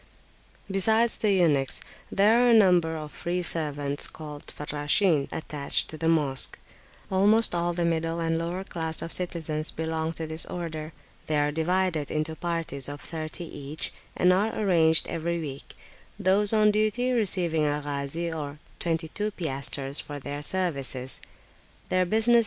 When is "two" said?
19.07-19.29